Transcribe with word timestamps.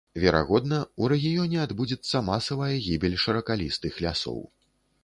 Верагодна, 0.21 0.79
у 1.03 1.09
рэгіёне 1.13 1.61
адбудзецца 1.65 2.25
масавая 2.33 2.73
гібель 2.87 3.21
шыракалістых 3.27 3.93
лясоў. 4.07 4.45